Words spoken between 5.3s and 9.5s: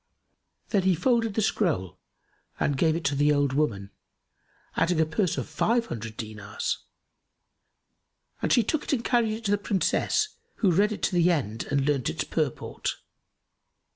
of five hundred dinars; and she took it and carried it